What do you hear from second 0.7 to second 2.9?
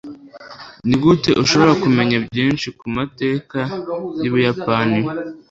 Nigute ushobora kumenya byinshi ku